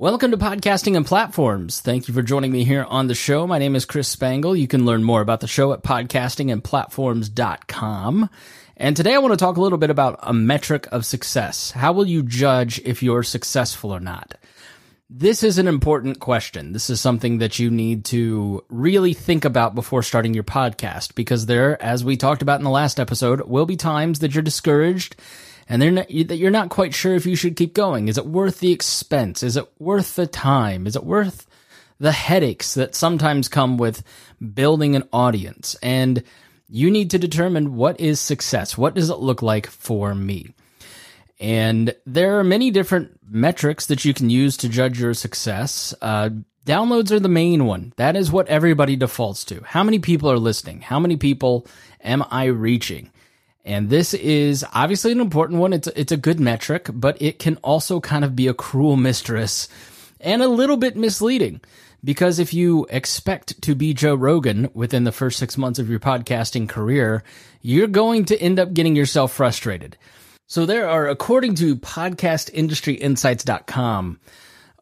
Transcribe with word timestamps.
Welcome 0.00 0.30
to 0.30 0.38
Podcasting 0.38 0.96
and 0.96 1.04
Platforms. 1.04 1.82
Thank 1.82 2.08
you 2.08 2.14
for 2.14 2.22
joining 2.22 2.52
me 2.52 2.64
here 2.64 2.84
on 2.84 3.06
the 3.06 3.14
show. 3.14 3.46
My 3.46 3.58
name 3.58 3.76
is 3.76 3.84
Chris 3.84 4.08
Spangle. 4.08 4.56
You 4.56 4.66
can 4.66 4.86
learn 4.86 5.04
more 5.04 5.20
about 5.20 5.40
the 5.40 5.46
show 5.46 5.74
at 5.74 5.82
podcastingandplatforms.com. 5.82 8.30
And 8.78 8.96
today 8.96 9.14
I 9.14 9.18
want 9.18 9.34
to 9.34 9.36
talk 9.36 9.58
a 9.58 9.60
little 9.60 9.76
bit 9.76 9.90
about 9.90 10.18
a 10.22 10.32
metric 10.32 10.88
of 10.90 11.04
success. 11.04 11.72
How 11.72 11.92
will 11.92 12.06
you 12.06 12.22
judge 12.22 12.80
if 12.82 13.02
you're 13.02 13.22
successful 13.22 13.90
or 13.90 14.00
not? 14.00 14.36
This 15.10 15.42
is 15.42 15.58
an 15.58 15.68
important 15.68 16.18
question. 16.18 16.72
This 16.72 16.88
is 16.88 16.98
something 16.98 17.36
that 17.36 17.58
you 17.58 17.70
need 17.70 18.06
to 18.06 18.64
really 18.70 19.12
think 19.12 19.44
about 19.44 19.74
before 19.74 20.02
starting 20.02 20.32
your 20.32 20.44
podcast 20.44 21.14
because 21.14 21.44
there, 21.44 21.82
as 21.82 22.02
we 22.02 22.16
talked 22.16 22.40
about 22.40 22.58
in 22.58 22.64
the 22.64 22.70
last 22.70 22.98
episode, 22.98 23.42
will 23.42 23.66
be 23.66 23.76
times 23.76 24.20
that 24.20 24.34
you're 24.34 24.40
discouraged 24.40 25.16
and 25.70 25.80
they're 25.80 25.92
not, 25.92 26.10
you're 26.10 26.50
not 26.50 26.68
quite 26.68 26.92
sure 26.92 27.14
if 27.14 27.24
you 27.24 27.36
should 27.36 27.54
keep 27.54 27.74
going. 27.74 28.08
Is 28.08 28.18
it 28.18 28.26
worth 28.26 28.58
the 28.58 28.72
expense? 28.72 29.44
Is 29.44 29.56
it 29.56 29.70
worth 29.78 30.16
the 30.16 30.26
time? 30.26 30.84
Is 30.84 30.96
it 30.96 31.04
worth 31.04 31.46
the 32.00 32.10
headaches 32.10 32.74
that 32.74 32.96
sometimes 32.96 33.48
come 33.48 33.78
with 33.78 34.02
building 34.52 34.96
an 34.96 35.08
audience? 35.12 35.76
And 35.80 36.24
you 36.68 36.90
need 36.90 37.12
to 37.12 37.20
determine 37.20 37.76
what 37.76 38.00
is 38.00 38.18
success. 38.18 38.76
What 38.76 38.94
does 38.94 39.10
it 39.10 39.20
look 39.20 39.42
like 39.42 39.68
for 39.68 40.12
me? 40.12 40.54
And 41.38 41.94
there 42.04 42.40
are 42.40 42.44
many 42.44 42.72
different 42.72 43.12
metrics 43.30 43.86
that 43.86 44.04
you 44.04 44.12
can 44.12 44.28
use 44.28 44.56
to 44.58 44.68
judge 44.68 44.98
your 45.00 45.14
success. 45.14 45.94
Uh, 46.02 46.30
downloads 46.66 47.12
are 47.12 47.20
the 47.20 47.28
main 47.28 47.64
one. 47.64 47.92
That 47.96 48.16
is 48.16 48.32
what 48.32 48.48
everybody 48.48 48.96
defaults 48.96 49.44
to. 49.44 49.62
How 49.64 49.84
many 49.84 50.00
people 50.00 50.32
are 50.32 50.38
listening? 50.38 50.80
How 50.80 50.98
many 50.98 51.16
people 51.16 51.68
am 52.02 52.24
I 52.28 52.46
reaching? 52.46 53.12
And 53.64 53.90
this 53.90 54.14
is 54.14 54.64
obviously 54.72 55.12
an 55.12 55.20
important 55.20 55.60
one. 55.60 55.72
It's 55.72 55.86
it's 55.88 56.12
a 56.12 56.16
good 56.16 56.40
metric, 56.40 56.88
but 56.92 57.20
it 57.20 57.38
can 57.38 57.56
also 57.56 58.00
kind 58.00 58.24
of 58.24 58.34
be 58.34 58.48
a 58.48 58.54
cruel 58.54 58.96
mistress 58.96 59.68
and 60.20 60.42
a 60.42 60.48
little 60.48 60.76
bit 60.76 60.96
misleading. 60.96 61.60
Because 62.02 62.38
if 62.38 62.54
you 62.54 62.86
expect 62.88 63.60
to 63.62 63.74
be 63.74 63.92
Joe 63.92 64.14
Rogan 64.14 64.70
within 64.72 65.04
the 65.04 65.12
first 65.12 65.38
six 65.38 65.58
months 65.58 65.78
of 65.78 65.90
your 65.90 66.00
podcasting 66.00 66.66
career, 66.66 67.22
you're 67.60 67.86
going 67.86 68.24
to 68.26 68.40
end 68.40 68.58
up 68.58 68.72
getting 68.72 68.96
yourself 68.96 69.32
frustrated. 69.32 69.98
So 70.46 70.64
there 70.64 70.88
are, 70.88 71.06
according 71.06 71.56
to 71.56 71.76
podcastindustryinsights.com, 71.76 74.20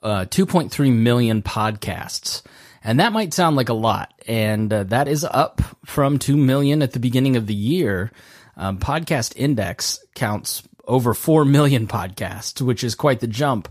uh, 0.03 0.25
2.3 0.27 0.95
million 0.95 1.43
podcasts. 1.43 2.43
And 2.85 3.01
that 3.01 3.13
might 3.13 3.35
sound 3.35 3.57
like 3.57 3.69
a 3.69 3.75
lot. 3.75 4.15
And 4.27 4.73
uh, 4.73 4.85
that 4.85 5.09
is 5.09 5.25
up 5.25 5.61
from 5.85 6.19
2 6.19 6.37
million 6.37 6.83
at 6.83 6.93
the 6.93 7.01
beginning 7.01 7.37
of 7.37 7.47
the 7.47 7.55
year. 7.55 8.13
Um, 8.59 8.79
Podcast 8.79 9.35
Index 9.37 10.05
counts 10.15 10.63
over 10.87 11.15
4 11.15 11.45
million 11.45 11.87
podcasts, 11.87 12.61
which 12.61 12.83
is 12.83 12.95
quite 12.95 13.21
the 13.21 13.29
jump. 13.29 13.69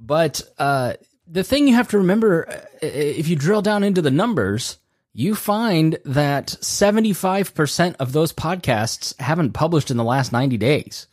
But 0.00 0.42
uh, 0.58 0.94
the 1.26 1.44
thing 1.44 1.68
you 1.68 1.74
have 1.74 1.88
to 1.88 1.98
remember, 1.98 2.48
uh, 2.48 2.60
if 2.82 3.28
you 3.28 3.36
drill 3.36 3.62
down 3.62 3.84
into 3.84 4.02
the 4.02 4.10
numbers, 4.10 4.78
you 5.12 5.34
find 5.34 5.98
that 6.04 6.48
75% 6.48 7.96
of 7.98 8.12
those 8.12 8.32
podcasts 8.32 9.18
haven't 9.20 9.52
published 9.52 9.90
in 9.90 9.96
the 9.96 10.04
last 10.04 10.32
90 10.32 10.56
days. 10.56 11.06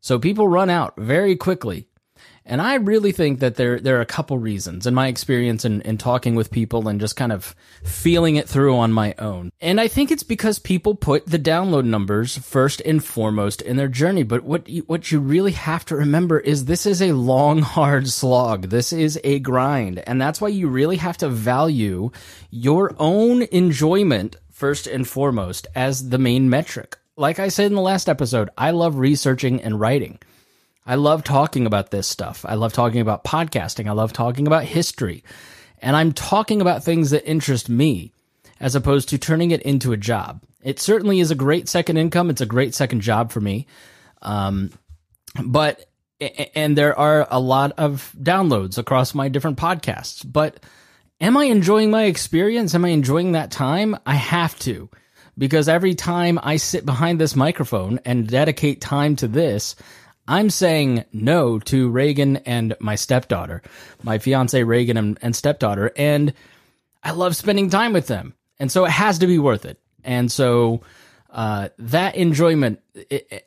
So 0.00 0.18
people 0.18 0.48
run 0.48 0.68
out 0.68 0.94
very 0.96 1.36
quickly. 1.36 1.86
And 2.44 2.60
I 2.60 2.74
really 2.74 3.12
think 3.12 3.40
that 3.40 3.54
there 3.54 3.78
there 3.78 3.98
are 3.98 4.02
a 4.02 4.06
couple 4.06 4.38
reasons 4.38 4.86
in 4.86 4.94
my 4.94 5.06
experience 5.06 5.64
in, 5.64 5.80
in 5.82 5.98
talking 5.98 6.34
with 6.34 6.50
people 6.50 6.88
and 6.88 7.00
just 7.00 7.16
kind 7.16 7.32
of 7.32 7.54
feeling 7.84 8.36
it 8.36 8.48
through 8.48 8.76
on 8.76 8.92
my 8.92 9.14
own. 9.18 9.52
And 9.60 9.80
I 9.80 9.88
think 9.88 10.10
it's 10.10 10.22
because 10.22 10.58
people 10.58 10.94
put 10.94 11.26
the 11.26 11.38
download 11.38 11.84
numbers 11.84 12.36
first 12.36 12.80
and 12.82 13.04
foremost 13.04 13.62
in 13.62 13.76
their 13.76 13.88
journey. 13.88 14.22
But 14.24 14.42
what 14.42 14.68
you, 14.68 14.82
what 14.82 15.12
you 15.12 15.20
really 15.20 15.52
have 15.52 15.84
to 15.86 15.96
remember 15.96 16.40
is 16.40 16.64
this 16.64 16.86
is 16.86 17.00
a 17.00 17.12
long, 17.12 17.62
hard 17.62 18.08
slog. 18.08 18.70
This 18.70 18.92
is 18.92 19.20
a 19.22 19.38
grind. 19.38 20.00
And 20.06 20.20
that's 20.20 20.40
why 20.40 20.48
you 20.48 20.68
really 20.68 20.96
have 20.96 21.18
to 21.18 21.28
value 21.28 22.10
your 22.50 22.94
own 22.98 23.42
enjoyment 23.42 24.36
first 24.50 24.86
and 24.86 25.06
foremost 25.06 25.66
as 25.74 26.08
the 26.08 26.18
main 26.18 26.50
metric. 26.50 26.98
Like 27.16 27.38
I 27.38 27.48
said 27.48 27.66
in 27.66 27.74
the 27.74 27.80
last 27.80 28.08
episode, 28.08 28.50
I 28.56 28.70
love 28.70 28.96
researching 28.96 29.60
and 29.60 29.78
writing. 29.78 30.18
I 30.84 30.96
love 30.96 31.22
talking 31.22 31.66
about 31.66 31.90
this 31.90 32.08
stuff. 32.08 32.44
I 32.46 32.54
love 32.54 32.72
talking 32.72 33.00
about 33.00 33.24
podcasting. 33.24 33.88
I 33.88 33.92
love 33.92 34.12
talking 34.12 34.46
about 34.46 34.64
history. 34.64 35.22
And 35.78 35.96
I'm 35.96 36.12
talking 36.12 36.60
about 36.60 36.84
things 36.84 37.10
that 37.10 37.28
interest 37.28 37.68
me 37.68 38.12
as 38.60 38.74
opposed 38.74 39.08
to 39.10 39.18
turning 39.18 39.50
it 39.50 39.62
into 39.62 39.92
a 39.92 39.96
job. 39.96 40.42
It 40.62 40.78
certainly 40.78 41.20
is 41.20 41.30
a 41.30 41.36
great 41.36 41.68
second 41.68 41.96
income. 41.96 42.30
It's 42.30 42.40
a 42.40 42.46
great 42.46 42.74
second 42.74 43.00
job 43.00 43.32
for 43.32 43.40
me. 43.40 43.66
Um, 44.22 44.70
but, 45.44 45.84
and 46.54 46.78
there 46.78 46.96
are 46.96 47.26
a 47.30 47.40
lot 47.40 47.72
of 47.78 48.14
downloads 48.20 48.78
across 48.78 49.14
my 49.14 49.28
different 49.28 49.58
podcasts. 49.58 50.24
But 50.24 50.60
am 51.20 51.36
I 51.36 51.44
enjoying 51.44 51.90
my 51.90 52.04
experience? 52.04 52.74
Am 52.74 52.84
I 52.84 52.90
enjoying 52.90 53.32
that 53.32 53.50
time? 53.50 53.96
I 54.06 54.14
have 54.14 54.56
to. 54.60 54.88
Because 55.36 55.68
every 55.68 55.94
time 55.94 56.38
I 56.42 56.56
sit 56.56 56.86
behind 56.86 57.20
this 57.20 57.34
microphone 57.34 57.98
and 58.04 58.28
dedicate 58.28 58.80
time 58.80 59.16
to 59.16 59.26
this, 59.26 59.74
I'm 60.28 60.50
saying 60.50 61.04
no 61.12 61.58
to 61.60 61.90
Reagan 61.90 62.36
and 62.38 62.76
my 62.80 62.94
stepdaughter, 62.94 63.62
my 64.02 64.18
fiance 64.18 64.62
Reagan 64.62 64.96
and, 64.96 65.18
and, 65.20 65.34
stepdaughter, 65.34 65.92
and 65.96 66.32
I 67.02 67.10
love 67.10 67.34
spending 67.34 67.70
time 67.70 67.92
with 67.92 68.06
them, 68.06 68.34
and 68.58 68.70
so 68.70 68.84
it 68.84 68.92
has 68.92 69.18
to 69.18 69.26
be 69.26 69.38
worth 69.38 69.64
it. 69.64 69.80
And 70.04 70.30
so 70.30 70.82
uh, 71.30 71.70
that 71.78 72.14
enjoyment, 72.14 72.80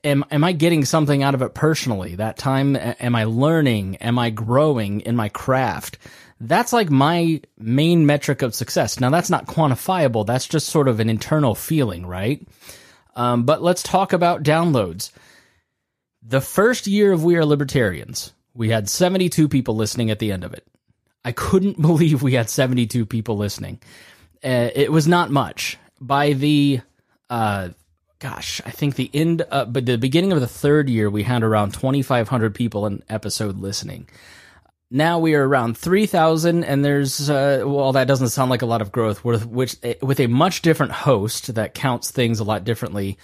am 0.03 0.25
am 0.31 0.43
I 0.43 0.51
getting 0.51 0.85
something 0.85 1.23
out 1.23 1.35
of 1.35 1.41
it 1.41 1.53
personally? 1.53 2.15
That 2.15 2.37
time, 2.37 2.75
am 2.75 3.15
I 3.15 3.25
learning? 3.25 3.97
Am 3.97 4.17
I 4.19 4.31
growing 4.31 5.01
in 5.01 5.15
my 5.15 5.29
craft? 5.29 5.97
That's 6.41 6.73
like 6.73 6.89
my 6.89 7.41
main 7.57 8.05
metric 8.05 8.41
of 8.41 8.53
success. 8.53 8.99
Now 8.99 9.11
that's 9.11 9.29
not 9.29 9.45
quantifiable. 9.45 10.25
That's 10.25 10.47
just 10.47 10.67
sort 10.67 10.87
of 10.87 10.99
an 10.99 11.09
internal 11.09 11.55
feeling, 11.55 12.05
right? 12.05 12.45
Um, 13.15 13.43
but 13.43 13.61
let's 13.61 13.83
talk 13.83 14.11
about 14.11 14.43
downloads. 14.43 15.11
The 16.27 16.41
first 16.41 16.87
year 16.87 17.11
of 17.11 17.23
We 17.23 17.35
Are 17.35 17.45
Libertarians, 17.45 18.33
we 18.55 18.69
had 18.69 18.89
72 18.89 19.47
people 19.47 19.75
listening 19.75 20.09
at 20.09 20.17
the 20.17 20.31
end 20.31 20.43
of 20.43 20.53
it. 20.53 20.65
I 21.23 21.31
couldn't 21.31 21.79
believe 21.81 22.23
we 22.23 22.33
had 22.33 22.49
72 22.49 23.05
people 23.05 23.37
listening. 23.37 23.79
Uh, 24.43 24.69
it 24.73 24.91
was 24.91 25.07
not 25.07 25.29
much. 25.29 25.77
By 26.01 26.33
the, 26.33 26.81
uh, 27.29 27.69
gosh, 28.17 28.59
I 28.65 28.71
think 28.71 28.95
the 28.95 29.11
end, 29.13 29.45
uh, 29.51 29.65
but 29.65 29.85
the 29.85 29.99
beginning 29.99 30.31
of 30.31 30.41
the 30.41 30.47
third 30.47 30.89
year, 30.89 31.11
we 31.11 31.21
had 31.21 31.43
around 31.43 31.75
2,500 31.75 32.55
people 32.55 32.87
an 32.87 33.03
episode 33.07 33.57
listening. 33.57 34.09
Now 34.89 35.19
we 35.19 35.35
are 35.35 35.47
around 35.47 35.77
3,000, 35.77 36.63
and 36.63 36.83
there's, 36.83 37.29
uh, 37.29 37.61
well, 37.65 37.91
that 37.91 38.07
doesn't 38.07 38.29
sound 38.29 38.49
like 38.49 38.63
a 38.63 38.67
lot 38.67 38.81
of 38.81 38.91
growth, 38.91 39.23
with, 39.23 39.45
which, 39.45 39.75
with 40.01 40.19
a 40.19 40.27
much 40.27 40.63
different 40.63 40.91
host 40.91 41.53
that 41.53 41.75
counts 41.75 42.09
things 42.09 42.39
a 42.39 42.43
lot 42.43 42.63
differently 42.63 43.19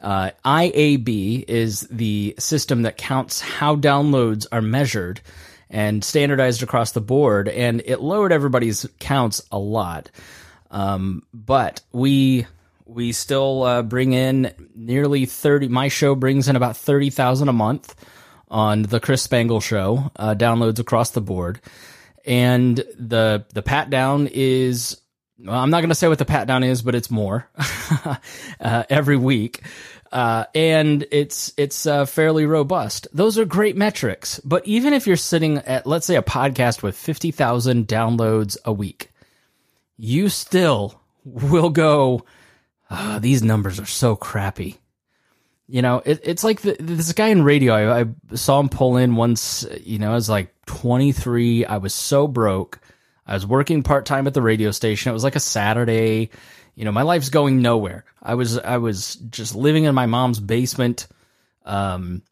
uh, 0.00 0.30
IAB 0.44 1.44
is 1.46 1.80
the 1.90 2.34
system 2.38 2.82
that 2.82 2.96
counts 2.96 3.40
how 3.40 3.76
downloads 3.76 4.46
are 4.50 4.62
measured 4.62 5.20
and 5.68 6.02
standardized 6.02 6.62
across 6.62 6.92
the 6.92 7.00
board, 7.00 7.48
and 7.48 7.82
it 7.84 8.00
lowered 8.00 8.32
everybody's 8.32 8.86
counts 8.98 9.40
a 9.52 9.58
lot. 9.58 10.10
Um, 10.70 11.22
but 11.32 11.80
we 11.92 12.46
we 12.84 13.12
still 13.12 13.62
uh, 13.62 13.82
bring 13.82 14.12
in 14.12 14.52
nearly 14.74 15.26
thirty. 15.26 15.68
My 15.68 15.88
show 15.88 16.14
brings 16.14 16.48
in 16.48 16.56
about 16.56 16.76
thirty 16.76 17.10
thousand 17.10 17.48
a 17.48 17.52
month 17.52 17.94
on 18.48 18.82
the 18.82 19.00
Chris 19.00 19.22
Spangle 19.22 19.60
Show 19.60 20.10
uh, 20.16 20.34
downloads 20.34 20.80
across 20.80 21.10
the 21.10 21.20
board, 21.20 21.60
and 22.24 22.76
the 22.98 23.44
the 23.54 23.62
pat 23.62 23.90
down 23.90 24.28
is 24.32 24.99
well, 25.44 25.58
I'm 25.58 25.70
not 25.70 25.80
going 25.80 25.90
to 25.90 25.94
say 25.94 26.08
what 26.08 26.18
the 26.18 26.24
pat 26.24 26.46
down 26.46 26.64
is, 26.64 26.82
but 26.82 26.94
it's 26.94 27.10
more 27.10 27.48
uh, 28.60 28.84
every 28.90 29.16
week. 29.16 29.62
Uh, 30.12 30.44
and 30.56 31.06
it's 31.12 31.52
it's 31.56 31.86
uh, 31.86 32.04
fairly 32.04 32.44
robust. 32.44 33.06
Those 33.12 33.38
are 33.38 33.44
great 33.44 33.76
metrics. 33.76 34.40
But 34.40 34.66
even 34.66 34.92
if 34.92 35.06
you're 35.06 35.16
sitting 35.16 35.58
at, 35.58 35.86
let's 35.86 36.06
say, 36.06 36.16
a 36.16 36.22
podcast 36.22 36.82
with 36.82 36.96
fifty 36.96 37.30
thousand 37.30 37.86
downloads 37.86 38.56
a 38.64 38.72
week, 38.72 39.12
you 39.96 40.28
still 40.28 41.00
will 41.24 41.70
go. 41.70 42.24
oh, 42.90 43.18
these 43.20 43.42
numbers 43.42 43.78
are 43.78 43.86
so 43.86 44.16
crappy. 44.16 44.78
You 45.68 45.82
know, 45.82 46.02
it, 46.04 46.18
it's 46.24 46.42
like 46.42 46.62
the, 46.62 46.76
this 46.80 47.12
guy 47.12 47.28
in 47.28 47.44
radio. 47.44 47.74
I, 47.74 48.00
I 48.00 48.34
saw 48.34 48.58
him 48.58 48.68
pull 48.68 48.96
in 48.96 49.14
once. 49.14 49.64
You 49.80 50.00
know, 50.00 50.10
I 50.10 50.14
was 50.14 50.28
like 50.28 50.52
23. 50.66 51.66
I 51.66 51.78
was 51.78 51.94
so 51.94 52.26
broke. 52.26 52.79
I 53.30 53.34
was 53.34 53.46
working 53.46 53.84
part 53.84 54.06
time 54.06 54.26
at 54.26 54.34
the 54.34 54.42
radio 54.42 54.72
station. 54.72 55.10
It 55.10 55.12
was 55.12 55.22
like 55.22 55.36
a 55.36 55.40
Saturday. 55.40 56.30
You 56.74 56.84
know, 56.84 56.90
my 56.90 57.02
life's 57.02 57.28
going 57.28 57.62
nowhere. 57.62 58.04
I 58.20 58.34
was 58.34 58.58
I 58.58 58.78
was 58.78 59.14
just 59.14 59.54
living 59.54 59.84
in 59.84 59.94
my 59.94 60.06
mom's 60.06 60.40
basement. 60.40 61.06
Um, 61.64 62.22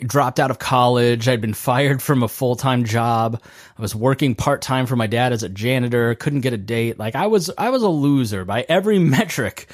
dropped 0.00 0.40
out 0.40 0.50
of 0.50 0.58
college. 0.58 1.28
I'd 1.28 1.40
been 1.40 1.54
fired 1.54 2.02
from 2.02 2.24
a 2.24 2.28
full 2.28 2.56
time 2.56 2.84
job. 2.84 3.40
I 3.78 3.82
was 3.82 3.94
working 3.94 4.34
part 4.34 4.62
time 4.62 4.86
for 4.86 4.96
my 4.96 5.06
dad 5.06 5.32
as 5.32 5.44
a 5.44 5.48
janitor. 5.48 6.16
Couldn't 6.16 6.40
get 6.40 6.52
a 6.52 6.58
date. 6.58 6.98
Like 6.98 7.14
I 7.14 7.28
was 7.28 7.48
I 7.56 7.70
was 7.70 7.84
a 7.84 7.88
loser 7.88 8.44
by 8.44 8.66
every 8.68 8.98
metric. 9.16 9.70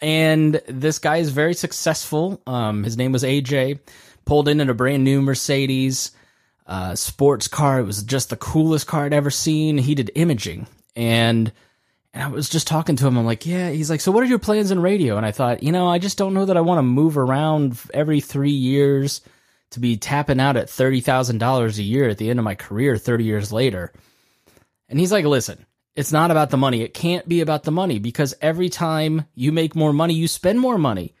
And 0.00 0.60
this 0.68 1.00
guy 1.00 1.16
is 1.16 1.30
very 1.30 1.54
successful. 1.54 2.40
Um, 2.46 2.84
his 2.84 2.96
name 2.96 3.10
was 3.10 3.24
AJ. 3.24 3.80
Pulled 4.24 4.46
in 4.46 4.60
in 4.60 4.70
a 4.70 4.74
brand 4.74 5.02
new 5.02 5.20
Mercedes 5.20 6.12
uh, 6.66 6.94
sports 6.94 7.48
car. 7.48 7.80
It 7.80 7.84
was 7.84 8.02
just 8.02 8.30
the 8.30 8.36
coolest 8.36 8.86
car 8.86 9.04
I'd 9.04 9.12
ever 9.12 9.30
seen. 9.30 9.78
He 9.78 9.94
did 9.94 10.10
imaging, 10.14 10.66
and 10.96 11.52
and 12.12 12.22
I 12.22 12.28
was 12.28 12.48
just 12.48 12.66
talking 12.66 12.96
to 12.96 13.06
him. 13.06 13.16
I'm 13.16 13.26
like, 13.26 13.44
yeah. 13.44 13.70
He's 13.70 13.90
like, 13.90 14.00
so 14.00 14.12
what 14.12 14.22
are 14.22 14.26
your 14.26 14.38
plans 14.38 14.70
in 14.70 14.80
radio? 14.80 15.16
And 15.16 15.26
I 15.26 15.32
thought, 15.32 15.62
you 15.62 15.72
know, 15.72 15.88
I 15.88 15.98
just 15.98 16.16
don't 16.16 16.34
know 16.34 16.44
that 16.44 16.56
I 16.56 16.62
want 16.62 16.78
to 16.78 16.82
move 16.82 17.18
around 17.18 17.78
every 17.92 18.20
three 18.20 18.50
years 18.50 19.20
to 19.70 19.80
be 19.80 19.96
tapping 19.96 20.40
out 20.40 20.56
at 20.56 20.70
thirty 20.70 21.00
thousand 21.00 21.38
dollars 21.38 21.78
a 21.78 21.82
year 21.82 22.08
at 22.08 22.18
the 22.18 22.30
end 22.30 22.38
of 22.38 22.44
my 22.44 22.54
career, 22.54 22.96
thirty 22.96 23.24
years 23.24 23.52
later. 23.52 23.92
And 24.88 25.00
he's 25.00 25.12
like, 25.12 25.24
listen, 25.24 25.66
it's 25.96 26.12
not 26.12 26.30
about 26.30 26.50
the 26.50 26.56
money. 26.56 26.82
It 26.82 26.94
can't 26.94 27.28
be 27.28 27.40
about 27.40 27.64
the 27.64 27.72
money 27.72 27.98
because 27.98 28.34
every 28.40 28.68
time 28.68 29.26
you 29.34 29.52
make 29.52 29.74
more 29.74 29.92
money, 29.92 30.14
you 30.14 30.28
spend 30.28 30.60
more 30.60 30.78
money. 30.78 31.14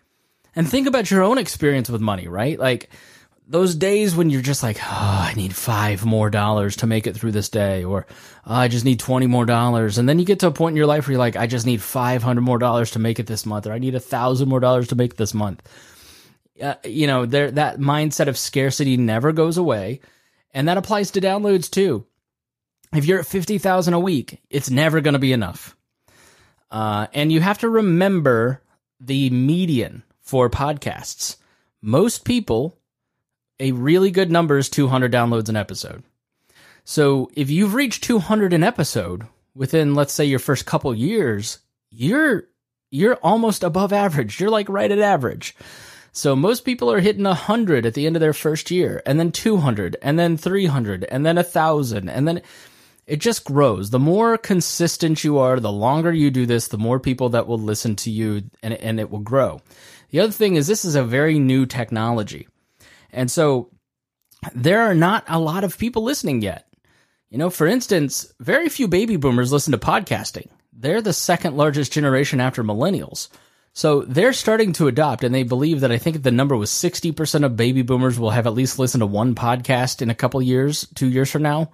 And 0.56 0.68
think 0.68 0.86
about 0.86 1.10
your 1.10 1.22
own 1.22 1.38
experience 1.38 1.90
with 1.90 2.00
money, 2.00 2.28
right? 2.28 2.58
Like 2.58 2.90
those 3.46 3.74
days 3.74 4.16
when 4.16 4.30
you're 4.30 4.42
just 4.42 4.62
like, 4.62 4.78
oh, 4.80 5.28
I 5.30 5.34
need 5.36 5.54
five 5.54 6.04
more 6.04 6.30
dollars 6.30 6.76
to 6.76 6.86
make 6.86 7.06
it 7.06 7.14
through 7.14 7.32
this 7.32 7.48
day, 7.48 7.84
or 7.84 8.06
oh, 8.46 8.54
I 8.54 8.68
just 8.68 8.84
need 8.84 9.00
20 9.00 9.26
more 9.26 9.44
dollars. 9.44 9.98
And 9.98 10.08
then 10.08 10.18
you 10.18 10.24
get 10.24 10.40
to 10.40 10.46
a 10.46 10.52
point 10.52 10.72
in 10.72 10.76
your 10.76 10.86
life 10.86 11.06
where 11.06 11.12
you're 11.12 11.18
like, 11.18 11.36
I 11.36 11.46
just 11.46 11.66
need 11.66 11.82
500 11.82 12.40
more 12.40 12.58
dollars 12.58 12.92
to 12.92 12.98
make 12.98 13.18
it 13.18 13.26
this 13.26 13.44
month, 13.44 13.66
or 13.66 13.72
I 13.72 13.78
need 13.78 13.94
a 13.94 14.00
thousand 14.00 14.48
more 14.48 14.60
dollars 14.60 14.88
to 14.88 14.96
make 14.96 15.16
this 15.16 15.34
month. 15.34 15.62
Uh, 16.62 16.74
you 16.84 17.06
know, 17.06 17.26
there, 17.26 17.50
that 17.50 17.78
mindset 17.78 18.28
of 18.28 18.38
scarcity 18.38 18.96
never 18.96 19.32
goes 19.32 19.58
away. 19.58 20.00
And 20.52 20.68
that 20.68 20.78
applies 20.78 21.10
to 21.12 21.20
downloads 21.20 21.68
too. 21.68 22.06
If 22.94 23.04
you're 23.04 23.18
at 23.18 23.26
50,000 23.26 23.92
a 23.92 23.98
week, 23.98 24.40
it's 24.48 24.70
never 24.70 25.00
going 25.00 25.14
to 25.14 25.18
be 25.18 25.32
enough. 25.32 25.76
Uh, 26.70 27.08
and 27.12 27.32
you 27.32 27.40
have 27.40 27.58
to 27.58 27.68
remember 27.68 28.62
the 29.00 29.30
median 29.30 30.04
for 30.20 30.48
podcasts. 30.48 31.36
Most 31.82 32.24
people 32.24 32.78
a 33.60 33.72
really 33.72 34.10
good 34.10 34.30
number 34.30 34.58
is 34.58 34.68
200 34.68 35.12
downloads 35.12 35.48
an 35.48 35.56
episode. 35.56 36.02
So 36.84 37.30
if 37.34 37.50
you've 37.50 37.74
reached 37.74 38.04
200 38.04 38.52
an 38.52 38.62
episode 38.62 39.26
within, 39.54 39.94
let's 39.94 40.12
say, 40.12 40.24
your 40.24 40.38
first 40.38 40.66
couple 40.66 40.94
years, 40.94 41.58
you're 41.90 42.44
you're 42.90 43.16
almost 43.16 43.64
above 43.64 43.92
average. 43.92 44.38
You're 44.38 44.50
like 44.50 44.68
right 44.68 44.90
at 44.90 45.00
average. 45.00 45.56
So 46.12 46.36
most 46.36 46.64
people 46.64 46.92
are 46.92 47.00
hitting 47.00 47.24
100 47.24 47.84
at 47.86 47.94
the 47.94 48.06
end 48.06 48.14
of 48.14 48.20
their 48.20 48.32
first 48.32 48.70
year, 48.70 49.02
and 49.04 49.18
then 49.18 49.32
200, 49.32 49.96
and 50.00 50.16
then 50.16 50.36
300, 50.36 51.02
and 51.02 51.26
then 51.26 51.34
1,000, 51.34 52.08
and 52.08 52.28
then 52.28 52.40
it 53.04 53.18
just 53.18 53.44
grows. 53.44 53.90
The 53.90 53.98
more 53.98 54.38
consistent 54.38 55.24
you 55.24 55.38
are, 55.38 55.58
the 55.58 55.72
longer 55.72 56.12
you 56.12 56.30
do 56.30 56.46
this, 56.46 56.68
the 56.68 56.78
more 56.78 57.00
people 57.00 57.30
that 57.30 57.48
will 57.48 57.58
listen 57.58 57.96
to 57.96 58.12
you, 58.12 58.44
and, 58.62 58.74
and 58.74 59.00
it 59.00 59.10
will 59.10 59.18
grow. 59.18 59.60
The 60.10 60.20
other 60.20 60.32
thing 60.32 60.54
is, 60.54 60.68
this 60.68 60.84
is 60.84 60.94
a 60.94 61.02
very 61.02 61.40
new 61.40 61.66
technology. 61.66 62.46
And 63.14 63.30
so 63.30 63.70
there 64.54 64.82
are 64.82 64.94
not 64.94 65.24
a 65.28 65.38
lot 65.38 65.64
of 65.64 65.78
people 65.78 66.02
listening 66.02 66.42
yet. 66.42 66.68
You 67.30 67.38
know, 67.38 67.50
for 67.50 67.66
instance, 67.66 68.32
very 68.38 68.68
few 68.68 68.86
baby 68.86 69.16
boomers 69.16 69.52
listen 69.52 69.72
to 69.72 69.78
podcasting. 69.78 70.48
They're 70.72 71.02
the 71.02 71.12
second 71.12 71.56
largest 71.56 71.92
generation 71.92 72.40
after 72.40 72.62
millennials. 72.62 73.28
So 73.72 74.02
they're 74.02 74.32
starting 74.32 74.72
to 74.74 74.86
adopt, 74.86 75.24
and 75.24 75.34
they 75.34 75.42
believe 75.42 75.80
that 75.80 75.90
I 75.90 75.98
think 75.98 76.22
the 76.22 76.30
number 76.30 76.56
was 76.56 76.70
60% 76.70 77.44
of 77.44 77.56
baby 77.56 77.82
boomers 77.82 78.20
will 78.20 78.30
have 78.30 78.46
at 78.46 78.54
least 78.54 78.78
listened 78.78 79.00
to 79.00 79.06
one 79.06 79.34
podcast 79.34 80.00
in 80.00 80.10
a 80.10 80.14
couple 80.14 80.40
years, 80.40 80.86
two 80.94 81.08
years 81.08 81.28
from 81.28 81.42
now. 81.42 81.72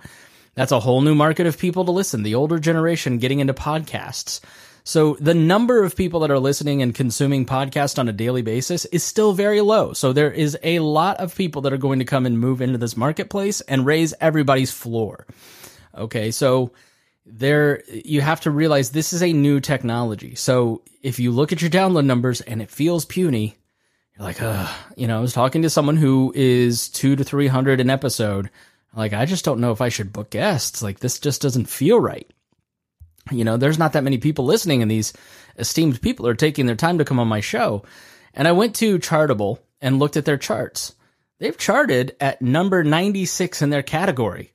That's 0.54 0.72
a 0.72 0.81
whole 0.81 1.02
new 1.02 1.14
market 1.14 1.46
of 1.46 1.58
people 1.58 1.84
to 1.84 1.90
listen. 1.90 2.22
The 2.22 2.36
older 2.36 2.58
generation 2.58 3.19
getting 3.19 3.40
into 3.40 3.52
podcasts. 3.52 4.40
So 4.85 5.15
the 5.21 5.35
number 5.35 5.85
of 5.85 5.97
people 5.97 6.21
that 6.21 6.31
are 6.31 6.38
listening 6.38 6.82
and 6.82 6.94
consuming 6.94 7.47
podcasts 7.47 7.99
on 7.99 8.09
a 8.09 8.12
daily 8.12 8.43
basis 8.43 8.85
is 8.87 9.05
still 9.05 9.32
very 9.32 9.61
low. 9.61 9.93
So 9.93 10.12
there 10.12 10.31
is 10.31 10.56
a 10.62 10.79
lot 10.79 11.19
of 11.19 11.35
people 11.35 11.62
that 11.62 11.73
are 11.73 11.79
going 11.79 11.99
to 11.99 12.05
come 12.05 12.27
and 12.27 12.38
move 12.38 12.61
into 12.61 12.79
this 12.79 12.97
marketplace 12.97 13.61
and 13.62 13.87
raise 13.87 14.15
everybody's 14.21 14.73
floor. 14.73 15.27
Okay. 15.97 16.31
So 16.31 16.73
there, 17.27 17.82
you 17.88 18.21
have 18.21 18.41
to 18.43 18.50
realize 18.50 18.91
this 18.91 19.12
is 19.12 19.23
a 19.23 19.32
new 19.32 19.61
technology. 19.61 20.35
So 20.35 20.82
if 21.03 21.19
you 21.19 21.31
look 21.31 21.53
at 21.53 21.62
your 21.62 21.71
download 21.71 22.06
numbers 22.06 22.41
and 22.41 22.62
it 22.62 22.71
feels 22.71 23.05
puny, 23.05 23.56
you're 24.17 24.27
like, 24.27 24.41
uh, 24.41 24.69
you 24.97 25.06
know, 25.06 25.19
I 25.19 25.21
was 25.21 25.32
talking 25.32 25.62
to 25.62 25.71
someone 25.71 25.97
who 25.97 26.32
is 26.35 26.88
two 26.88 27.17
to 27.17 27.25
300 27.25 27.81
an 27.81 27.91
episode. 27.91 28.50
Like, 28.94 29.12
I 29.12 29.25
just 29.25 29.44
don't 29.44 29.61
know 29.61 29.71
if 29.71 29.81
I 29.81 29.88
should 29.88 30.12
book 30.12 30.31
guests. 30.31 30.82
Like, 30.82 30.99
this 30.99 31.21
just 31.21 31.43
doesn't 31.43 31.67
feel 31.67 32.00
right 32.00 32.29
you 33.31 33.44
know, 33.44 33.56
there's 33.56 33.79
not 33.79 33.93
that 33.93 34.05
many 34.05 34.19
people 34.19 34.44
listening, 34.44 34.82
and 34.82 34.91
these 34.91 35.12
esteemed 35.59 36.00
people 36.00 36.27
are 36.27 36.35
taking 36.35 36.67
their 36.67 36.77
time 36.77 36.99
to 36.99 37.05
come 37.05 37.19
on 37.19 37.29
my 37.29 37.41
show. 37.41 37.85
And 38.35 38.47
I 38.47 38.53
went 38.53 38.77
to 38.77 38.99
Chartable 38.99 39.59
and 39.81 39.99
looked 39.99 40.17
at 40.17 40.25
their 40.25 40.38
charts. 40.38 40.94
They've 41.38 41.56
charted 41.56 42.17
at 42.21 42.43
number 42.43 42.85
96 42.85 43.62
in 43.62 43.71
their 43.71 43.82
category. 43.82 44.53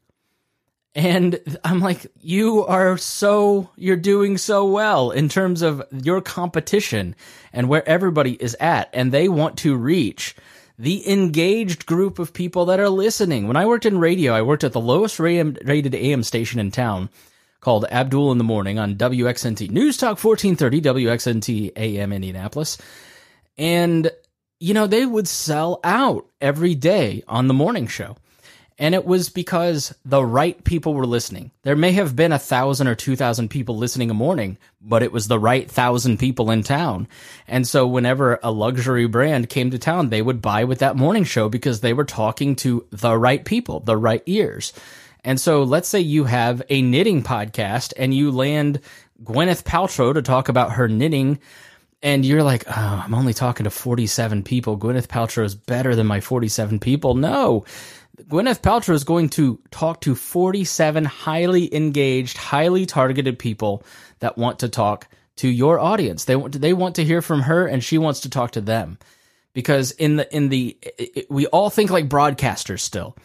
And 0.94 1.40
I'm 1.64 1.82
like, 1.82 2.08
you 2.22 2.64
are 2.66 2.98
so, 2.98 3.70
you're 3.76 3.98
doing 3.98 4.38
so 4.38 4.66
well 4.66 5.12
in 5.12 5.28
terms 5.28 5.62
of 5.62 5.84
your 5.92 6.22
competition 6.22 7.16
and 7.52 7.68
where 7.68 7.88
everybody 7.88 8.34
is 8.34 8.56
at. 8.62 8.90
And 8.94 9.12
they 9.12 9.28
want 9.28 9.58
to 9.60 9.76
reach 9.76 10.36
the 10.80 11.10
engaged 11.12 11.86
group 11.86 12.18
of 12.20 12.34
people 12.34 12.66
that 12.66 12.80
are 12.80 12.90
listening. 12.90 13.48
When 13.48 13.58
I 13.58 13.66
worked 13.66 13.86
in 13.86 13.98
radio, 13.98 14.34
I 14.34 14.42
worked 14.42 14.64
at 14.64 14.72
the 14.72 14.80
lowest 14.80 15.20
rated 15.20 15.96
AM 15.96 16.24
station 16.24 16.60
in 16.60 16.72
town 16.72 17.10
called 17.66 17.86
Abdul 17.90 18.32
in 18.32 18.38
the 18.38 18.44
Morning 18.44 18.78
on 18.78 18.94
WXNT 18.94 19.72
News 19.72 19.98
Talk 19.98 20.24
1430 20.24 20.82
WXNT 20.82 21.72
AM 21.76 22.14
Indianapolis. 22.14 22.78
And, 23.58 24.12
you 24.60 24.76
know, 24.76 24.86
they 24.86 25.04
would 25.04 25.28
sell 25.28 25.80
out 25.84 26.28
every 26.40 26.76
day 26.76 27.24
on 27.28 27.48
the 27.48 27.56
morning 27.56 27.88
show. 27.88 28.18
And 28.78 28.94
it 28.94 29.04
was 29.04 29.30
because 29.30 29.96
the 30.06 30.24
right 30.24 30.64
people 30.64 30.94
were 30.94 31.08
listening. 31.08 31.50
There 31.64 31.76
may 31.76 31.94
have 31.94 32.16
been 32.16 32.32
a 32.32 32.38
thousand 32.38 32.88
or 32.88 32.94
two 32.94 33.16
thousand 33.16 33.50
people 33.50 33.78
listening 33.78 34.12
a 34.12 34.14
morning, 34.14 34.60
but 34.80 35.02
it 35.02 35.12
was 35.12 35.28
the 35.28 35.40
right 35.40 35.68
thousand 35.72 36.20
people 36.20 36.52
in 36.52 36.62
town. 36.62 37.08
And 37.48 37.68
so 37.68 37.88
whenever 37.88 38.40
a 38.44 38.52
luxury 38.52 39.08
brand 39.08 39.50
came 39.50 39.72
to 39.72 39.80
town, 39.80 40.10
they 40.10 40.22
would 40.22 40.40
buy 40.40 40.66
with 40.66 40.80
that 40.80 40.98
morning 40.98 41.24
show 41.24 41.50
because 41.50 41.82
they 41.82 41.94
were 41.94 42.06
talking 42.06 42.56
to 42.58 42.86
the 42.92 43.18
right 43.18 43.44
people, 43.44 43.80
the 43.80 43.98
right 43.98 44.22
ears. 44.28 44.72
And 45.26 45.42
so 45.42 45.64
let's 45.64 45.90
say 45.90 46.00
you 46.00 46.26
have 46.26 46.62
a 46.70 46.84
knitting 46.84 47.24
podcast 47.24 47.94
and 47.98 48.14
you 48.14 48.32
land 48.32 48.80
Gwyneth 49.24 49.64
Paltrow 49.64 50.14
to 50.14 50.22
talk 50.22 50.48
about 50.50 50.74
her 50.74 50.88
knitting 50.88 51.40
and 52.04 52.24
you're 52.24 52.44
like, 52.44 52.66
oh, 52.68 53.04
I'm 53.04 53.16
only 53.16 53.34
talking 53.34 53.64
to 53.64 53.72
47 53.72 54.44
people. 54.44 54.78
Gwyneth 54.78 55.08
Paltrow 55.08 55.44
is 55.44 55.56
better 55.56 55.96
than 55.96 56.06
my 56.06 56.22
47 56.22 56.80
people. 56.80 57.16
No, 57.16 57.66
Gwyneth 58.22 58.62
Paltrow 58.62 58.94
is 58.94 59.04
going 59.04 59.30
to 59.30 59.60
talk 59.72 60.02
to 60.02 60.14
47 60.14 61.06
highly 61.06 61.74
engaged, 61.74 62.38
highly 62.38 62.86
targeted 62.86 63.40
people 63.40 63.84
that 64.20 64.38
want 64.38 64.60
to 64.60 64.70
talk 64.70 65.08
to 65.38 65.50
your 65.50 65.80
audience. 65.80 66.26
They 66.26 66.36
want 66.36 66.54
to, 66.54 66.60
they 66.60 66.74
want 66.74 66.96
to 66.96 67.04
hear 67.04 67.24
from 67.24 67.42
her 67.42 67.66
and 67.66 67.84
she 67.84 67.98
wants 67.98 68.20
to 68.22 68.30
talk 68.30 68.52
to 68.52 68.62
them. 68.62 69.00
Because 69.56 69.90
in 69.92 70.18
the 70.18 70.36
in 70.36 70.50
the 70.50 70.78
it, 70.84 71.26
we 71.32 71.48
all 71.48 71.72
think 71.72 71.90
like 71.90 72.08
broadcasters 72.08 72.82
still 72.82 73.16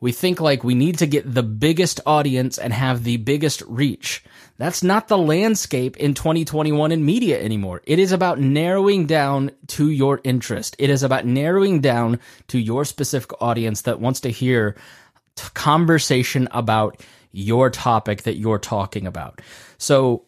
we 0.00 0.12
think 0.12 0.40
like 0.40 0.62
we 0.62 0.74
need 0.74 0.98
to 0.98 1.06
get 1.06 1.32
the 1.32 1.42
biggest 1.42 2.00
audience 2.04 2.58
and 2.58 2.72
have 2.72 3.02
the 3.02 3.16
biggest 3.16 3.62
reach. 3.62 4.22
That's 4.58 4.82
not 4.82 5.08
the 5.08 5.18
landscape 5.18 5.96
in 5.96 6.14
2021 6.14 6.92
in 6.92 7.04
media 7.04 7.42
anymore. 7.42 7.82
It 7.86 7.98
is 7.98 8.12
about 8.12 8.38
narrowing 8.38 9.06
down 9.06 9.52
to 9.68 9.90
your 9.90 10.20
interest. 10.22 10.76
It 10.78 10.90
is 10.90 11.02
about 11.02 11.24
narrowing 11.24 11.80
down 11.80 12.20
to 12.48 12.58
your 12.58 12.84
specific 12.84 13.30
audience 13.40 13.82
that 13.82 14.00
wants 14.00 14.20
to 14.20 14.30
hear 14.30 14.76
conversation 15.54 16.48
about 16.52 17.02
your 17.32 17.68
topic 17.68 18.22
that 18.22 18.36
you're 18.36 18.58
talking 18.58 19.06
about. 19.06 19.40
So 19.78 20.25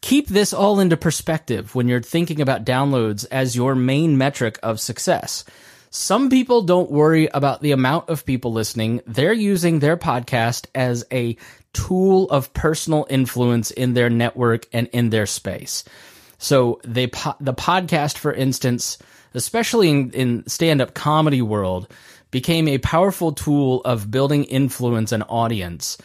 keep 0.00 0.28
this 0.28 0.52
all 0.52 0.80
into 0.80 0.96
perspective 0.96 1.74
when 1.74 1.88
you're 1.88 2.02
thinking 2.02 2.40
about 2.40 2.64
downloads 2.64 3.26
as 3.30 3.56
your 3.56 3.74
main 3.74 4.18
metric 4.18 4.58
of 4.62 4.80
success. 4.80 5.44
Some 5.90 6.28
people 6.28 6.62
don't 6.62 6.90
worry 6.90 7.28
about 7.32 7.62
the 7.62 7.72
amount 7.72 8.10
of 8.10 8.26
people 8.26 8.52
listening. 8.52 9.00
They're 9.06 9.32
using 9.32 9.78
their 9.78 9.96
podcast 9.96 10.66
as 10.74 11.04
a 11.10 11.36
tool 11.72 12.28
of 12.30 12.52
personal 12.52 13.06
influence 13.08 13.70
in 13.70 13.94
their 13.94 14.10
network 14.10 14.66
and 14.72 14.88
in 14.88 15.10
their 15.10 15.26
space. 15.26 15.84
So 16.38 16.80
they 16.84 17.06
po- 17.06 17.36
the 17.40 17.54
podcast, 17.54 18.18
for 18.18 18.32
instance, 18.32 18.98
especially 19.34 19.90
in, 19.90 20.10
in 20.12 20.48
stand 20.48 20.80
up 20.80 20.94
comedy 20.94 21.42
world, 21.42 21.90
became 22.30 22.68
a 22.68 22.78
powerful 22.78 23.32
tool 23.32 23.80
of 23.84 24.10
building 24.10 24.44
influence 24.44 25.12
and 25.12 25.24
audience. 25.28 25.96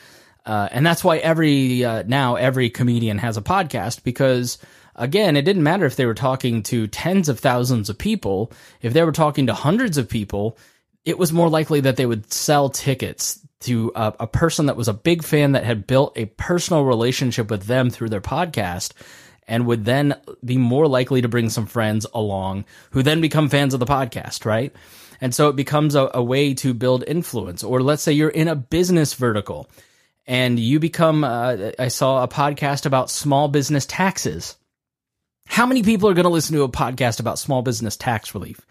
Uh, 0.45 0.67
and 0.71 0.85
that's 0.85 1.03
why 1.03 1.17
every 1.17 1.85
uh, 1.85 2.03
now 2.07 2.35
every 2.35 2.69
comedian 2.69 3.19
has 3.19 3.37
a 3.37 3.41
podcast 3.41 4.03
because 4.03 4.57
again, 4.95 5.35
it 5.35 5.43
didn't 5.43 5.63
matter 5.63 5.85
if 5.85 5.95
they 5.95 6.05
were 6.05 6.13
talking 6.13 6.63
to 6.63 6.87
tens 6.87 7.29
of 7.29 7.39
thousands 7.39 7.89
of 7.89 7.97
people. 7.97 8.51
If 8.81 8.93
they 8.93 9.03
were 9.03 9.11
talking 9.11 9.47
to 9.47 9.53
hundreds 9.53 9.97
of 9.97 10.09
people, 10.09 10.57
it 11.05 11.17
was 11.17 11.33
more 11.33 11.49
likely 11.49 11.81
that 11.81 11.95
they 11.95 12.05
would 12.05 12.31
sell 12.31 12.69
tickets 12.69 13.39
to 13.61 13.91
a, 13.95 14.13
a 14.21 14.27
person 14.27 14.65
that 14.65 14.75
was 14.75 14.87
a 14.87 14.93
big 14.93 15.23
fan 15.23 15.51
that 15.51 15.63
had 15.63 15.87
built 15.87 16.17
a 16.17 16.25
personal 16.25 16.83
relationship 16.83 17.49
with 17.49 17.63
them 17.63 17.89
through 17.89 18.09
their 18.09 18.21
podcast 18.21 18.93
and 19.47 19.65
would 19.67 19.85
then 19.85 20.15
be 20.43 20.57
more 20.57 20.87
likely 20.87 21.21
to 21.21 21.27
bring 21.27 21.49
some 21.49 21.65
friends 21.65 22.05
along 22.13 22.65
who 22.91 23.03
then 23.03 23.21
become 23.21 23.49
fans 23.49 23.73
of 23.73 23.79
the 23.79 23.85
podcast, 23.85 24.45
right? 24.45 24.73
And 25.19 25.35
so 25.35 25.49
it 25.49 25.55
becomes 25.55 25.93
a, 25.93 26.09
a 26.13 26.23
way 26.23 26.53
to 26.55 26.73
build 26.73 27.03
influence. 27.05 27.63
Or 27.63 27.81
let's 27.81 28.01
say 28.01 28.11
you're 28.11 28.29
in 28.29 28.47
a 28.47 28.55
business 28.55 29.13
vertical 29.13 29.69
and 30.25 30.59
you 30.59 30.79
become, 30.79 31.23
uh, 31.23 31.71
I 31.79 31.87
saw 31.87 32.23
a 32.23 32.27
podcast 32.27 32.85
about 32.85 33.09
small 33.09 33.47
business 33.47 33.85
taxes. 33.85 34.55
How 35.47 35.65
many 35.65 35.83
people 35.83 36.09
are 36.09 36.13
going 36.13 36.23
to 36.23 36.29
listen 36.29 36.55
to 36.55 36.63
a 36.63 36.69
podcast 36.69 37.19
about 37.19 37.39
small 37.39 37.61
business 37.61 37.97
tax 37.97 38.33
relief? 38.33 38.61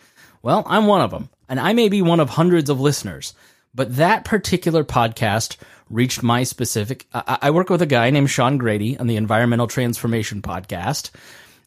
Well, 0.42 0.62
I'm 0.66 0.86
one 0.86 1.02
of 1.02 1.10
them, 1.10 1.28
and 1.48 1.60
I 1.60 1.72
may 1.72 1.88
be 1.88 2.02
one 2.02 2.20
of 2.20 2.30
hundreds 2.30 2.70
of 2.70 2.80
listeners. 2.80 3.34
But 3.74 3.96
that 3.96 4.24
particular 4.24 4.84
podcast 4.84 5.56
reached 5.88 6.22
my 6.22 6.44
specific. 6.44 7.06
I, 7.12 7.38
I 7.42 7.50
work 7.50 7.68
with 7.68 7.82
a 7.82 7.86
guy 7.86 8.10
named 8.10 8.30
Sean 8.30 8.58
Grady 8.58 8.98
on 8.98 9.06
the 9.06 9.16
Environmental 9.16 9.66
Transformation 9.66 10.42
Podcast, 10.42 11.10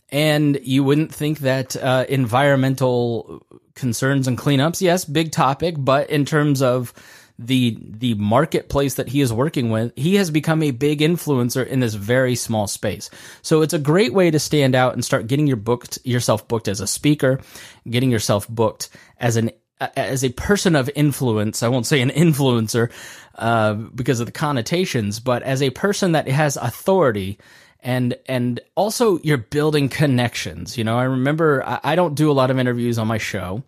and 0.09 0.59
you 0.63 0.83
wouldn't 0.83 1.13
think 1.13 1.39
that 1.39 1.75
uh, 1.75 2.05
environmental 2.09 3.45
concerns 3.75 4.27
and 4.27 4.37
cleanups, 4.37 4.81
yes, 4.81 5.05
big 5.05 5.31
topic, 5.31 5.75
but 5.77 6.09
in 6.09 6.25
terms 6.25 6.61
of 6.61 6.93
the 7.39 7.77
the 7.81 8.13
marketplace 8.15 8.95
that 8.95 9.09
he 9.09 9.21
is 9.21 9.33
working 9.33 9.69
with, 9.69 9.91
he 9.95 10.15
has 10.15 10.29
become 10.29 10.61
a 10.61 10.71
big 10.71 10.99
influencer 10.99 11.65
in 11.65 11.79
this 11.79 11.93
very 11.93 12.35
small 12.35 12.67
space. 12.67 13.09
So 13.41 13.61
it's 13.61 13.73
a 13.73 13.79
great 13.79 14.13
way 14.13 14.31
to 14.31 14.39
stand 14.39 14.75
out 14.75 14.93
and 14.93 15.03
start 15.03 15.27
getting 15.27 15.47
your 15.47 15.57
booked 15.57 15.99
yourself 16.03 16.47
booked 16.47 16.67
as 16.67 16.79
a 16.79 16.87
speaker, 16.87 17.41
getting 17.89 18.11
yourself 18.11 18.47
booked 18.47 18.89
as 19.17 19.35
an 19.35 19.51
as 19.97 20.23
a 20.23 20.29
person 20.29 20.75
of 20.75 20.89
influence. 20.95 21.63
I 21.63 21.67
won't 21.67 21.87
say 21.87 22.01
an 22.01 22.09
influencer 22.09 22.91
uh, 23.35 23.73
because 23.73 24.19
of 24.19 24.27
the 24.27 24.31
connotations, 24.31 25.19
but 25.19 25.43
as 25.43 25.61
a 25.61 25.71
person 25.71 26.13
that 26.13 26.27
has 26.27 26.57
authority 26.57 27.39
and 27.83 28.15
and 28.27 28.59
also 28.75 29.19
you're 29.19 29.37
building 29.37 29.89
connections. 29.89 30.77
You 30.77 30.83
know, 30.83 30.97
I 30.97 31.03
remember 31.03 31.63
I, 31.65 31.79
I 31.83 31.95
don't 31.95 32.15
do 32.15 32.31
a 32.31 32.33
lot 32.33 32.49
of 32.49 32.57
interviews 32.57 32.97
on 32.97 33.07
my 33.07 33.17
show. 33.17 33.63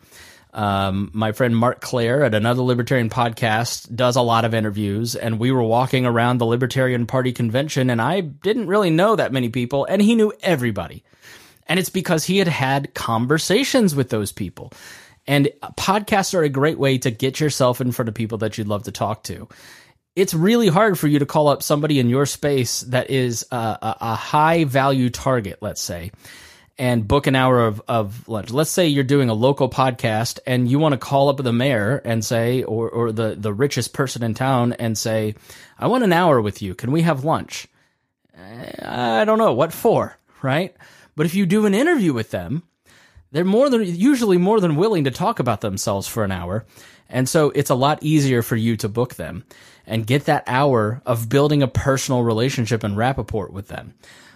Um, 0.56 1.12
my 1.14 1.34
friend 1.34 1.56
Marc 1.56 1.82
Clair 1.82 2.24
at 2.24 2.34
another 2.34 2.62
libertarian 2.62 3.10
podcast 3.10 3.94
does 3.94 4.16
a 4.16 4.22
lot 4.22 4.46
of 4.46 4.54
interviews, 4.54 5.14
and 5.16 5.38
we 5.38 5.52
were 5.52 5.62
walking 5.62 6.06
around 6.06 6.38
the 6.38 6.46
Libertarian 6.46 7.06
Party 7.06 7.34
convention, 7.34 7.90
and 7.90 8.02
I 8.02 8.22
didn't 8.22 8.68
really 8.68 8.90
know 8.90 9.18
that 9.18 9.34
many 9.34 9.50
people, 9.50 9.84
and 9.84 10.02
he 10.02 10.16
knew 10.16 10.32
everybody. 10.42 11.04
And 11.68 11.78
it's 11.78 11.90
because 11.90 12.24
he 12.24 12.38
had 12.38 12.48
had 12.48 12.94
conversations 12.94 13.96
with 13.96 14.10
those 14.10 14.32
people. 14.32 14.72
And 15.28 15.50
podcasts 15.78 16.34
are 16.34 16.44
a 16.44 16.50
great 16.50 16.80
way 16.80 17.00
to 17.00 17.12
get 17.12 17.42
yourself 17.42 17.82
in 17.82 17.92
front 17.92 18.08
of 18.08 18.16
people 18.16 18.38
that 18.38 18.58
you'd 18.58 18.70
love 18.70 18.84
to 18.84 18.92
talk 18.94 19.24
to. 19.24 19.50
It's 20.16 20.34
really 20.34 20.70
hard 20.70 20.98
for 20.98 21.08
you 21.08 21.20
to 21.20 21.26
call 21.26 21.50
up 21.50 21.64
somebody 21.64 22.00
in 22.00 22.08
your 22.08 22.26
space 22.26 22.80
that 22.82 23.10
is 23.10 23.46
a, 23.52 23.78
a 23.82 24.16
high 24.16 24.64
value 24.64 25.10
target, 25.10 25.58
let's 25.60 25.82
say, 25.82 26.12
and 26.77 27.08
book 27.08 27.27
an 27.27 27.36
hour 27.36 27.65
of, 27.65 27.82
of 27.88 28.27
lunch. 28.27 28.51
Let's 28.51 28.70
say 28.70 28.88
you're 28.88 29.03
doing 29.03 29.29
a 29.29 29.34
local 29.34 29.70
podcast 29.70 30.39
and 30.46 30.70
you 30.70 30.77
want 30.77 30.94
to 30.94 30.98
call 30.98 31.29
up 31.29 31.38
the 31.38 31.53
mayor 31.53 32.01
and 32.03 32.24
say, 32.24 32.63
or, 32.63 32.89
or 32.89 33.12
the, 33.12 33.36
the 33.36 33.53
richest 33.53 33.94
person 33.94 34.24
in 34.24 34.34
town 34.34 34.74
and 34.74 34.98
say, 34.98 35.36
I 35.79 35.88
want 35.88 36.03
an 36.03 36.13
hour 36.13 36.41
with 36.41 36.62
you. 36.62 36.75
Can 36.75 36.91
we 36.91 37.03
have 37.03 37.24
lunch? 37.24 37.67
Eh, 38.38 38.72
I 38.82 39.24
don't 39.25 39.38
know. 39.38 39.53
What 39.53 39.74
for? 39.74 40.17
Right? 40.41 40.75
But 41.15 41.25
if 41.25 41.34
you 41.34 41.46
do 41.46 41.65
an 41.65 41.74
interview 41.74 42.13
with 42.13 42.32
them, 42.32 42.63
they're 43.32 43.46
more 43.46 43.70
than 43.70 43.84
usually 43.84 44.38
more 44.38 44.60
than 44.60 44.75
willing 44.75 45.05
to 45.05 45.12
talk 45.12 45.39
about 45.39 45.62
themselves 45.62 46.08
for 46.08 46.24
an 46.24 46.32
hour. 46.32 46.65
And 47.10 47.29
so 47.29 47.51
it's 47.51 47.70
a 47.70 47.75
lot 47.75 48.03
easier 48.03 48.41
for 48.41 48.55
you 48.55 48.75
to 48.77 48.89
book 48.89 49.15
them 49.15 49.46
and 49.86 50.08
get 50.08 50.25
that 50.25 50.44
hour 50.48 51.01
of 51.05 51.29
building 51.29 51.62
a 51.62 51.67
personal 51.67 52.24
relationship 52.24 52.84
and 52.84 52.98
rapport 52.98 53.48
with 53.48 53.67
them. 53.67 53.94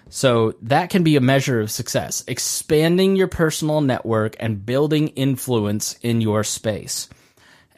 So 0.10 0.56
that 0.64 0.90
can 0.90 1.04
be 1.04 1.16
a 1.16 1.22
measure 1.22 1.62
of 1.62 1.72
success, 1.72 2.24
expanding 2.28 3.16
your 3.16 3.28
personal 3.28 3.82
network 3.82 4.36
and 4.40 4.66
building 4.66 5.10
influence 5.10 5.98
in 6.02 6.20
your 6.20 6.44
space. 6.44 7.10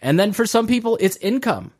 And 0.01 0.19
then 0.19 0.33
for 0.33 0.45
some 0.45 0.65
people, 0.65 0.97
it's 0.99 1.17
income. 1.17 1.73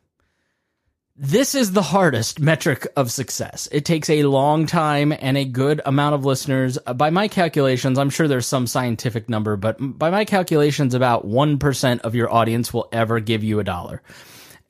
This 1.16 1.54
is 1.54 1.72
the 1.72 1.82
hardest 1.82 2.40
metric 2.40 2.86
of 2.96 3.10
success. 3.10 3.68
It 3.72 3.84
takes 3.84 4.08
a 4.10 4.24
long 4.24 4.66
time 4.66 5.12
and 5.12 5.36
a 5.36 5.44
good 5.44 5.80
amount 5.84 6.14
of 6.14 6.24
listeners. 6.24 6.78
Uh, 6.86 6.94
by 6.94 7.10
my 7.10 7.28
calculations, 7.28 7.98
I'm 7.98 8.10
sure 8.10 8.28
there's 8.28 8.46
some 8.46 8.66
scientific 8.66 9.28
number, 9.28 9.56
but 9.56 9.76
by 9.78 10.10
my 10.10 10.24
calculations, 10.24 10.94
about 10.94 11.26
1% 11.26 12.00
of 12.00 12.14
your 12.14 12.32
audience 12.32 12.72
will 12.72 12.88
ever 12.92 13.20
give 13.20 13.44
you 13.44 13.58
a 13.58 13.64
dollar. 13.64 14.02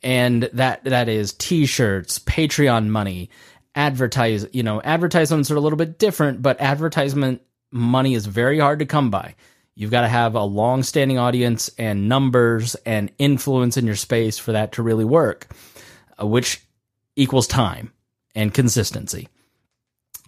And 0.01 0.43
that, 0.53 0.83
that 0.83 1.07
is 1.07 1.31
t-shirts, 1.33 2.19
Patreon 2.19 2.87
money, 2.87 3.29
advertise, 3.75 4.45
you 4.53 4.63
know, 4.63 4.81
advertisements 4.81 5.49
are 5.51 5.55
a 5.55 5.59
little 5.59 5.77
bit 5.77 5.97
different, 5.99 6.41
but 6.41 6.59
advertisement 6.61 7.41
money 7.71 8.13
is 8.13 8.25
very 8.25 8.59
hard 8.59 8.79
to 8.79 8.85
come 8.85 9.09
by. 9.09 9.35
You've 9.75 9.91
got 9.91 10.01
to 10.01 10.07
have 10.07 10.35
a 10.35 10.43
long 10.43 10.83
standing 10.83 11.17
audience 11.17 11.69
and 11.77 12.07
numbers 12.07 12.75
and 12.85 13.11
influence 13.17 13.75
in 13.75 13.87
your 13.87 13.95
space 13.95 14.37
for 14.37 14.51
that 14.51 14.73
to 14.73 14.83
really 14.83 15.05
work, 15.05 15.47
uh, 16.21 16.27
which 16.27 16.61
equals 17.15 17.47
time 17.47 17.91
and 18.35 18.53
consistency. 18.53 19.29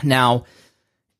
Now, 0.03 0.45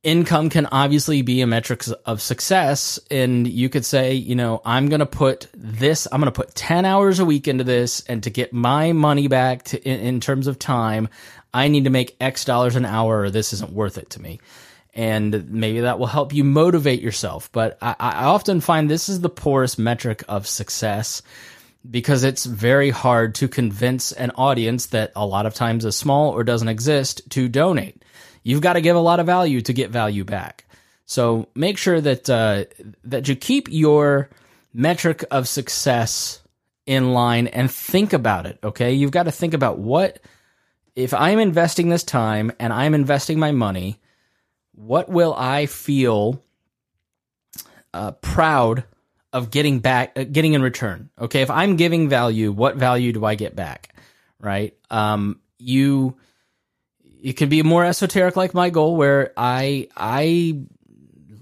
income 0.06 0.50
can 0.50 0.68
obviously 0.68 1.24
be 1.24 1.42
a 1.42 1.48
metric 1.48 1.84
of 2.06 2.22
success. 2.22 3.00
And 3.10 3.48
you 3.48 3.70
could 3.70 3.84
say, 3.84 4.14
you 4.14 4.36
know, 4.36 4.62
I'm 4.64 4.88
going 4.88 5.00
to 5.00 5.06
put 5.06 5.48
this, 5.54 6.08
I'm 6.12 6.22
going 6.22 6.32
to 6.32 6.40
put 6.40 6.56
10 6.56 6.86
hours 6.86 7.20
a 7.20 7.26
week 7.26 7.48
into 7.48 7.64
this. 7.64 8.02
And 8.02 8.24
to 8.24 8.30
get 8.30 8.54
my 8.54 8.94
money 8.94 9.28
back 9.28 9.64
to, 9.66 9.82
in, 9.82 10.00
in 10.00 10.20
terms 10.20 10.48
of 10.48 10.60
time, 10.60 11.10
I 11.56 11.70
need 11.70 11.86
to 11.86 11.90
make 11.90 12.18
X 12.20 12.44
dollars 12.44 12.76
an 12.76 12.84
hour 12.84 13.22
or 13.22 13.30
this 13.30 13.54
isn't 13.54 13.72
worth 13.72 13.98
it 13.98 14.10
to 14.12 14.22
me. 14.22 14.42
And 14.94 15.50
maybe 15.50 15.80
that 15.82 16.00
will 16.00 16.06
help 16.06 16.34
you 16.34 16.44
motivate 16.44 17.02
yourself. 17.02 17.50
But 17.54 17.78
I, 17.82 17.96
I 17.98 18.26
often 18.26 18.60
find 18.60 18.90
this 18.90 19.08
is 19.08 19.22
the 19.22 19.30
poorest 19.30 19.80
metric 19.80 20.24
of 20.28 20.48
success 20.48 21.22
because 21.90 22.26
it's 22.26 22.46
very 22.46 22.90
hard 22.90 23.36
to 23.36 23.48
convince 23.48 24.12
an 24.12 24.32
audience 24.32 24.88
that 24.88 25.14
a 25.16 25.26
lot 25.26 25.46
of 25.46 25.54
times 25.54 25.86
is 25.86 25.96
small 25.96 26.32
or 26.32 26.44
doesn't 26.44 26.68
exist 26.68 27.22
to 27.32 27.48
donate. 27.48 28.04
You've 28.44 28.62
got 28.62 28.74
to 28.74 28.82
give 28.82 28.98
a 28.98 29.00
lot 29.00 29.22
of 29.22 29.26
value 29.26 29.62
to 29.62 29.74
get 29.74 29.92
value 29.92 30.26
back. 30.26 30.66
So 31.06 31.48
make 31.56 31.78
sure 31.78 32.02
that 32.02 32.30
uh, 32.30 32.66
that 33.06 33.30
you 33.30 33.36
keep 33.36 33.70
your 33.72 34.30
metric 34.74 35.24
of 35.32 35.48
success 35.48 36.42
in 36.86 37.14
line 37.14 37.48
and 37.48 37.72
think 37.72 38.12
about 38.12 38.46
it. 38.46 38.60
Okay, 38.62 38.94
you've 38.94 39.12
got 39.12 39.24
to 39.24 39.32
think 39.32 39.54
about 39.54 39.78
what 39.78 40.20
if 40.96 41.14
I'm 41.14 41.40
investing 41.40 41.90
this 41.90 42.04
time 42.04 42.52
and 42.60 42.72
I'm 42.72 42.94
investing 42.94 43.38
my 43.38 43.52
money, 43.52 44.00
what 44.72 45.10
will 45.10 45.34
I 45.34 45.66
feel 45.66 46.44
uh, 47.94 48.12
proud 48.12 48.86
of 49.34 49.52
getting 49.52 49.80
back, 49.80 50.14
uh, 50.18 50.24
getting 50.24 50.54
in 50.54 50.62
return? 50.62 51.10
Okay, 51.20 51.42
if 51.42 51.50
I'm 51.50 51.76
giving 51.76 52.08
value, 52.08 52.52
what 52.52 52.78
value 52.78 53.12
do 53.12 53.26
I 53.26 53.36
get 53.36 53.56
back? 53.56 53.96
Right? 54.40 54.76
Um, 54.90 55.42
you, 55.58 56.18
it 57.22 57.34
can 57.34 57.50
be 57.50 57.62
more 57.64 57.84
esoteric, 57.84 58.36
like 58.36 58.54
my 58.54 58.70
goal, 58.70 58.96
where 58.96 59.34
I 59.36 59.90
I 59.96 60.62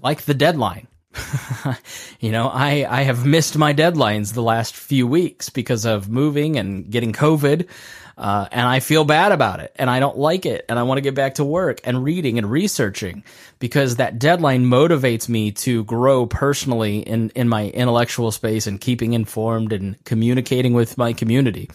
like 0.00 0.22
the 0.22 0.34
deadline. 0.34 0.88
you 2.20 2.32
know, 2.32 2.48
I 2.48 2.86
I 2.88 3.02
have 3.02 3.24
missed 3.26 3.56
my 3.56 3.72
deadlines 3.74 4.32
the 4.32 4.42
last 4.42 4.74
few 4.74 5.06
weeks 5.06 5.50
because 5.50 5.84
of 5.84 6.08
moving 6.08 6.56
and 6.56 6.90
getting 6.90 7.12
COVID. 7.12 7.68
Uh, 8.16 8.46
and 8.52 8.66
I 8.66 8.80
feel 8.80 9.04
bad 9.04 9.32
about 9.32 9.60
it 9.60 9.72
and 9.76 9.90
I 9.90 9.98
don't 9.98 10.16
like 10.16 10.46
it 10.46 10.64
and 10.68 10.78
I 10.78 10.84
want 10.84 10.98
to 10.98 11.02
get 11.02 11.14
back 11.14 11.34
to 11.36 11.44
work 11.44 11.80
and 11.82 12.04
reading 12.04 12.38
and 12.38 12.48
researching 12.48 13.24
because 13.58 13.96
that 13.96 14.20
deadline 14.20 14.66
motivates 14.66 15.28
me 15.28 15.50
to 15.52 15.82
grow 15.84 16.26
personally 16.26 17.00
in, 17.00 17.30
in 17.30 17.48
my 17.48 17.66
intellectual 17.68 18.30
space 18.30 18.68
and 18.68 18.80
keeping 18.80 19.14
informed 19.14 19.72
and 19.72 20.02
communicating 20.04 20.74
with 20.74 20.96
my 20.96 21.12
community. 21.12 21.68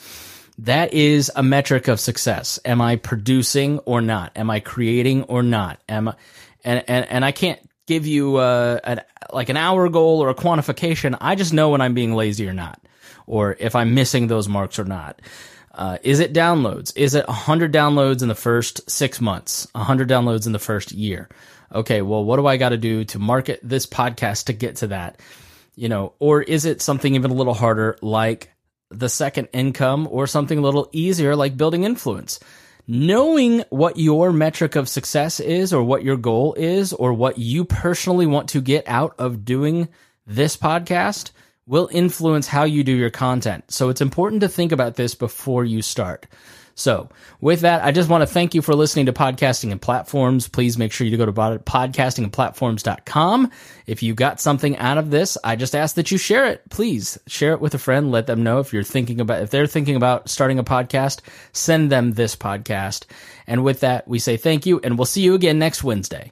That 0.59 0.93
is 0.93 1.29
a 1.35 1.43
metric 1.43 1.87
of 1.87 1.99
success. 1.99 2.59
Am 2.63 2.81
I 2.81 2.95
producing 2.95 3.79
or 3.79 4.01
not? 4.01 4.31
Am 4.35 4.49
I 4.49 4.61
creating 4.61 5.23
or 5.23 5.43
not? 5.43 5.81
Am 5.89 6.07
I, 6.07 6.15
and, 6.63 6.83
and, 6.87 7.05
and 7.09 7.25
I 7.25 7.31
can't 7.31 7.59
give 7.89 8.05
you 8.05 8.37
uh, 8.37 8.79
an, 8.83 9.01
like 9.33 9.49
an 9.49 9.57
hour 9.57 9.89
goal 9.89 10.21
or 10.21 10.29
a 10.29 10.35
quantification. 10.35 11.17
I 11.19 11.35
just 11.35 11.53
know 11.53 11.69
when 11.69 11.81
I'm 11.81 11.95
being 11.95 12.13
lazy 12.13 12.47
or 12.47 12.53
not, 12.53 12.79
or 13.25 13.57
if 13.59 13.75
I'm 13.75 13.95
missing 13.95 14.27
those 14.27 14.47
marks 14.47 14.79
or 14.79 14.85
not. 14.85 15.21
Uh, 15.73 15.97
is 16.03 16.19
it 16.19 16.33
downloads? 16.33 16.91
Is 16.95 17.15
it 17.15 17.27
100 17.27 17.71
downloads 17.71 18.21
in 18.21 18.27
the 18.27 18.35
first 18.35 18.89
six 18.89 19.21
months? 19.21 19.67
100 19.73 20.09
downloads 20.09 20.45
in 20.45 20.51
the 20.51 20.59
first 20.59 20.91
year? 20.91 21.29
okay, 21.73 22.01
well, 22.01 22.23
what 22.23 22.37
do 22.37 22.47
I 22.47 22.57
got 22.57 22.69
to 22.69 22.77
do 22.77 23.05
to 23.05 23.19
market 23.19 23.59
this 23.63 23.85
podcast 23.85 24.45
to 24.45 24.53
get 24.53 24.77
to 24.77 24.87
that? 24.87 25.19
You 25.75 25.89
know, 25.89 26.13
or 26.19 26.41
is 26.41 26.65
it 26.65 26.81
something 26.81 27.15
even 27.15 27.31
a 27.31 27.35
little 27.35 27.53
harder 27.53 27.97
like 28.01 28.51
the 28.89 29.09
second 29.09 29.49
income 29.53 30.07
or 30.09 30.27
something 30.27 30.57
a 30.57 30.61
little 30.61 30.89
easier 30.91 31.35
like 31.35 31.57
building 31.57 31.83
influence? 31.83 32.39
Knowing 32.87 33.63
what 33.69 33.97
your 33.97 34.33
metric 34.33 34.75
of 34.75 34.89
success 34.89 35.39
is 35.39 35.71
or 35.73 35.83
what 35.83 36.03
your 36.03 36.17
goal 36.17 36.55
is 36.55 36.91
or 36.91 37.13
what 37.13 37.37
you 37.37 37.63
personally 37.63 38.25
want 38.25 38.49
to 38.49 38.61
get 38.61 38.87
out 38.87 39.13
of 39.19 39.45
doing 39.45 39.87
this 40.25 40.57
podcast 40.57 41.31
will 41.69 41.87
influence 41.91 42.47
how 42.47 42.63
you 42.63 42.83
do 42.83 42.91
your 42.91 43.11
content. 43.11 43.71
So 43.71 43.87
it's 43.89 44.01
important 44.01 44.41
to 44.41 44.49
think 44.49 44.73
about 44.73 44.95
this 44.95 45.13
before 45.13 45.63
you 45.63 45.83
start. 45.83 46.25
So, 46.73 47.09
with 47.41 47.61
that, 47.61 47.83
I 47.83 47.91
just 47.91 48.09
want 48.09 48.21
to 48.21 48.25
thank 48.25 48.55
you 48.55 48.61
for 48.61 48.73
listening 48.73 49.05
to 49.07 49.13
Podcasting 49.13 49.73
and 49.73 49.81
Platforms. 49.81 50.47
Please 50.47 50.77
make 50.77 50.93
sure 50.93 51.05
you 51.05 51.17
go 51.17 51.25
to 51.25 51.33
podcastingandplatforms.com. 51.33 53.51
If 53.85 54.01
you 54.01 54.13
got 54.13 54.39
something 54.39 54.77
out 54.77 54.97
of 54.97 55.11
this, 55.11 55.37
I 55.43 55.57
just 55.57 55.75
ask 55.75 55.95
that 55.95 56.09
you 56.09 56.17
share 56.17 56.45
it. 56.45 56.61
Please 56.69 57.19
share 57.27 57.51
it 57.51 57.59
with 57.59 57.75
a 57.75 57.79
friend. 57.79 58.11
Let 58.11 58.27
them 58.27 58.43
know 58.43 58.59
if 58.59 58.71
you're 58.71 58.83
thinking 58.83 59.19
about, 59.19 59.41
if 59.41 59.49
they're 59.49 59.67
thinking 59.67 59.97
about 59.97 60.29
starting 60.29 60.57
a 60.57 60.63
podcast, 60.63 61.19
send 61.51 61.91
them 61.91 62.13
this 62.13 62.37
podcast. 62.37 63.07
And 63.45 63.65
with 63.65 63.81
that, 63.81 64.07
we 64.07 64.19
say 64.19 64.37
thank 64.37 64.65
you 64.65 64.79
and 64.81 64.97
we'll 64.97 65.05
see 65.05 65.21
you 65.21 65.33
again 65.33 65.59
next 65.59 65.83
Wednesday. 65.83 66.27